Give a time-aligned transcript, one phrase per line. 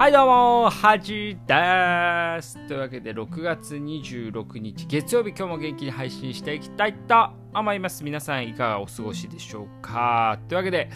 [0.00, 2.56] はいどうも、はじです。
[2.66, 8.02] というわけで、6月26日月曜日、今日も元気に配信していきたいと思います。
[8.02, 10.38] 皆さん、いかがお過ごしでしょうか？
[10.48, 10.88] というわけで、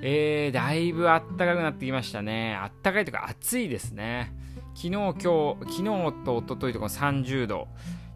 [0.00, 2.58] えー、だいぶ暖かくなってきましたね。
[2.82, 4.32] 暖かいというか暑いですね。
[4.74, 5.82] 昨日、今日、昨日
[6.24, 7.68] と一昨日とか30度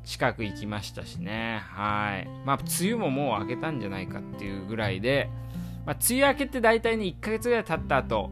[0.02, 1.60] 近く行きましたしね。
[1.62, 2.28] はい。
[2.46, 5.28] まあ、梅雨ももう明けたんじゃないかっていうぐらいで、
[5.84, 8.30] まあ、梅雨明けって大体ね、1ヶ月ぐらい経った後、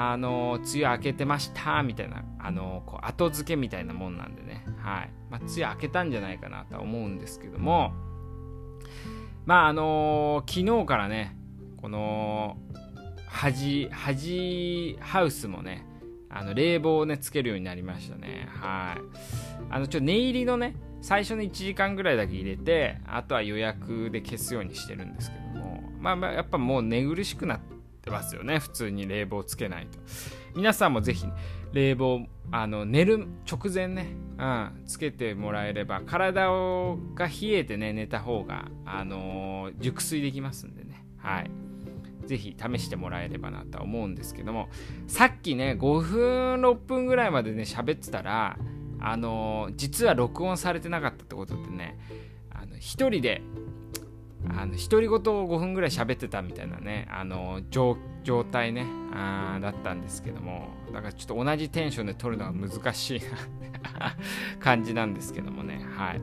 [0.00, 5.10] あの梅雨明けてましたみたいなあのこう後付けみたいなもんなんでね、はい。
[5.28, 7.92] まあ、梅雨明けたんじゃないかなとは思うんですけども。
[9.44, 11.36] まああの昨日からね
[11.78, 12.58] この
[13.26, 15.84] 端端ハウスもね
[16.28, 18.46] あの冷房をねつけるようになりましたね。
[18.50, 19.00] はい。
[19.68, 25.82] あのちょ寝入りのね最初の1時間ぐらいだけ入れてあとは予約で消すようにしてるんですけども。
[25.98, 27.77] まあやっぱもう寝苦しくなって
[28.10, 28.58] ますよね。
[28.58, 29.98] 普通に冷房つけないと。
[30.54, 31.26] 皆さんもぜひ
[31.72, 32.20] 冷房
[32.50, 41.04] あの寝る直前ね、うん、つけてもらえれば体をが冷えてね寝た方が、あのー、熟睡できますんでね。
[41.18, 41.50] はい。
[42.26, 44.68] ぜひ試してもらえればなとは思うんですけども。
[45.06, 48.58] さっきね5分6分ぐらいまでね喋ってたら
[49.00, 51.98] あのー、実は録音されてなかったってことでね
[52.50, 53.42] あの一人で
[54.56, 57.96] あの独り言を5分ぐらい喋ってたみたいなねあの状
[58.50, 63.20] 態ねあだったんですけどもだからちょっと同じテンションで撮るのは難しい
[64.60, 66.20] 感じなんですけどもねはい。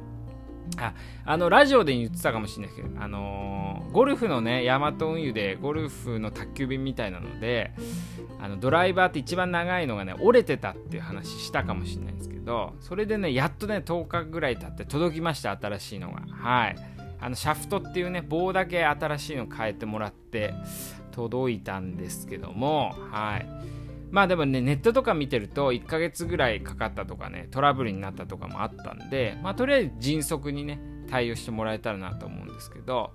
[0.77, 0.93] あ
[1.25, 7.71] あのラジオで言ってたかもしれないけど、あのー、ゴルフのねヤマト運輸でゴルフの宅急便みたいなので
[8.41, 16.23] あのドライバーって一番長いのがね折れてたっていう話したかもしれないんですけどそれでねやっとね10日ぐらい経って届きました新しいのが。
[16.31, 16.94] はい。
[17.25, 20.53] あのシャフトっていうね棒だけ新しいの変えてもらって
[21.11, 23.47] 届いたんですけどもはい。
[24.11, 33.11] まあでもねネットとか見てると1ヶ月ぐらいかかったとかねトラブルになったとかもあったんでまあとりあえず迅速にね対応してもらえたらなと思うんですけど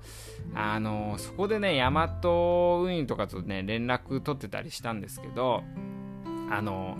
[0.54, 5.62] あのそこでねヤマト運輸とかとね連絡取ってたりしたんですけど
[6.50, 6.98] あの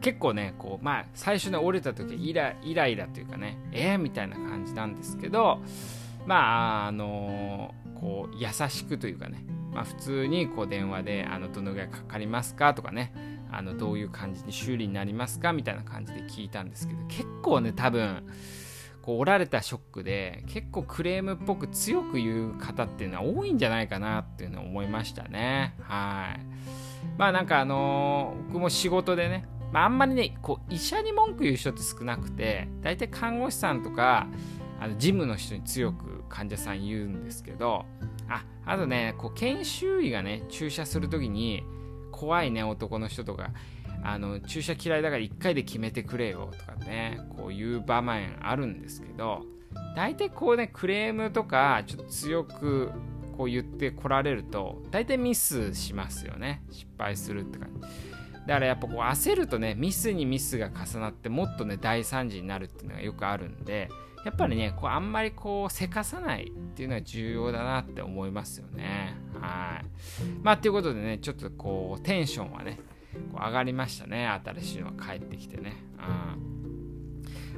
[0.00, 5.62] 結構ねこうまあ最初に折れた時イライライラというかねえー、みたいな感じなんですけど
[6.26, 12.74] まああのこう優しくというかね、まあ、普通にこう電話であのどのぐらいかかりますか？
[12.74, 13.12] とかね。
[13.56, 15.52] あのどういう感じに修理になりますか？
[15.52, 18.26] みたいな感じで聞いたんですけど結構ね多分
[19.00, 25.76] こう折られたショックで結構クレームっぽく強く言う方っていうのは多いんじゃないかなっていうのを思いましたね。
[25.82, 26.40] はい。
[27.16, 34.26] まあなんかあのー、僕も仕事でね、まあ、あんまりねこう医者に文句言う人って少なくて大体看護師さんとか
[34.80, 37.84] あのジムの人に強く患者さん言うんですけど
[38.28, 41.62] ああとねこう研修医がね注射する時に
[42.12, 43.50] 怖いね男の人とか
[44.02, 49.42] あの注射嫌いだから1回で決めてくれよとかねこういう場面あるんですけど
[49.96, 52.90] 大体こうねクレームとかちょっと強く
[53.36, 56.62] こう言ってこられると大体ミスしますよね。
[56.70, 57.88] 失敗するって感じ。
[58.46, 63.88] だからやっぱこう焦るとねミスにミスが重なってもっとね大惨事になるっていうのがよくあるんで
[64.24, 69.14] やっぱりね、こうあんまりこう、せかさないっていうのは重要だなって思いますよね。
[69.38, 69.84] はい。
[70.42, 72.80] まあ、ということでね、ちょっとこう、テンションはね、
[73.32, 74.26] こう上がりましたね。
[74.26, 75.76] 新しいのが帰ってきてね。
[75.98, 76.53] うん。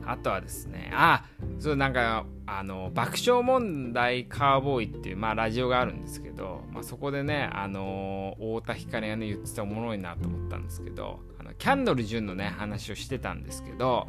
[0.07, 1.25] あとはですね、あ、
[1.59, 14.07] そうなんか、あの、爆笑問題カーボーイっていう、まあ、ラジオがあるんですけど、まあ、そこでね、あの、太田光がね、言ってたおもろいなと思ったんですけど、あのキャンドル・ジュンのね、話をしてたんですけど、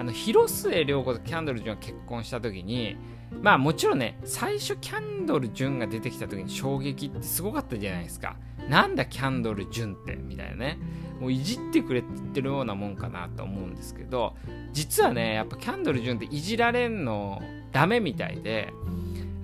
[0.00, 2.96] あの広末涼子とキャンドル・ジュンが結婚した時に
[3.42, 8.36] まあもちろんね最初キャンドル・ジュンが出てきた時に衝撃ってすごかったじゃないですか。
[8.70, 10.78] なんだキャンドル・ジュンってみたいなね。
[11.20, 14.34] もういじってくれって言ってるようなもんかなと思うんですけど
[14.72, 17.42] 実はねやっぱキャンドル・ジュンっていじられんの
[17.72, 18.72] ダメみたいで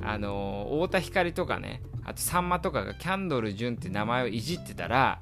[0.03, 5.21] あの太田光とかねあとさんまとかがキャンドル・ジュンって名前をいじってたら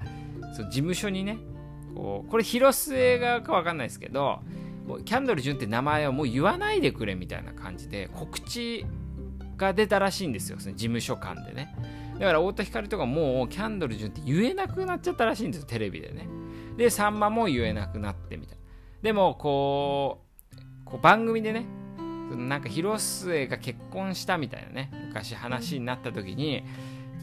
[0.54, 1.38] その事務所にね
[1.96, 4.38] こうこれ広末側か分かんないですけど
[5.04, 8.86] キャンドル・ジュンって名前をもう言わないでくれみたいな感じで告知
[9.56, 11.74] が出たらしいんですよその事務所間でね。
[12.18, 16.28] だから太田光とかもうキャンドル・ジュンって言えなくなっちゃったらしいんですよテレビでね。
[16.76, 18.64] でさんまも言えなくなってみたいな。
[19.02, 20.22] でもこ
[20.52, 21.66] うこう番組でね
[22.36, 26.64] なんか広末が結婚したみたいなね昔話になった時に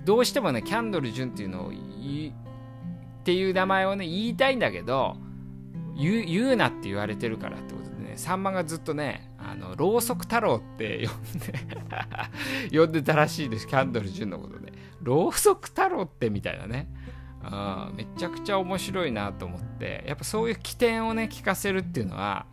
[0.05, 5.15] どうしてもねキャンドル・ジュンっていうのをっていう名前をね言いたいんだけど
[5.97, 11.53] 言う言うなって言われてるからってことでねさんまがずっとねあのろうそく太郎って呼んで
[12.77, 14.70] 呼んでたらしいですキャンドル・ジュンのことで。
[15.01, 16.87] ろうそく太郎ってみたいなね。
[17.43, 20.03] あめちゃくちゃ面白いなと思って。
[20.07, 22.45] やっぱそういう起点をね聞かせるっていうのは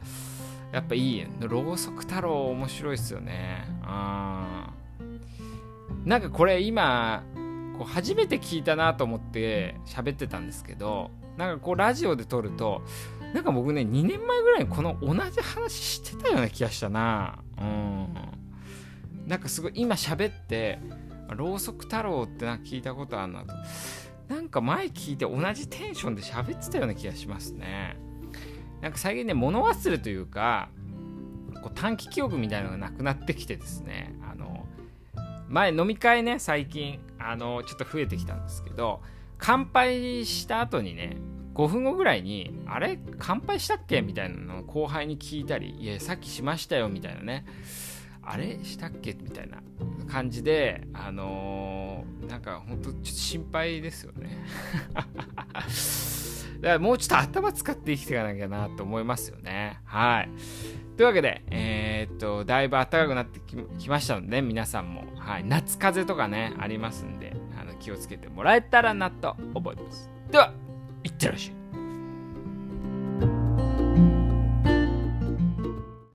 [0.72, 3.66] やっぱいいろうそく太郎面白いっすよね。
[3.82, 4.70] あ
[6.04, 7.22] なんかこれ今
[7.78, 12.82] こう初めて聞いたなと思って喋ってたんですけどなんかこうラジオで撮ると
[13.34, 17.38] なんか僕ね2年前ぐらいにこの同じ話してたような気がしたな。
[17.58, 18.37] うん。
[19.28, 20.78] なんかすごい今喋って
[21.36, 23.54] ろうそく太郎ってなんか聞いたことあるなと。
[24.28, 27.96] なんか前聞いて同じテンションで喋ってたような気がしますね。
[28.80, 30.70] なんか最近ね物忘れというか
[31.62, 34.14] こう短期記憶みたいなのがなくなってきてですね。
[34.22, 34.66] あの
[35.48, 39.02] 前飲み会ね最近あのちょっと増えてきたんですけど
[39.38, 41.16] 乾杯した後にね
[41.54, 47.44] 5分後ぐらいに「あれ乾杯したっけ?」みたいなのを後輩に聞いたり「いやさっきしましたよ」みたいなね。
[48.30, 48.58] あれ？
[48.62, 49.16] したっけ？
[49.20, 49.58] みたいな
[50.06, 54.38] 感じであのー、なんか本当ちょっと心配ですよね。
[56.60, 59.78] だからもうちょっと頭使って生きていかなきゃなと思いますよね。
[59.84, 60.30] はい。
[60.96, 63.38] というわけで、えー、っと、だいぶ暖かくなって
[63.78, 70.10] きましたので、ね、皆さんも、はい、夏風邪とかね、ありますんで、あの気をつけてもらえたらなと思います。
[70.32, 70.52] では、
[71.04, 71.57] いってらっしゃい。